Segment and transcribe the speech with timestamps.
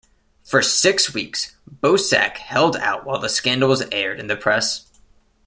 [0.43, 4.87] For six weeks Boesak held out while the scandal was aired in the press.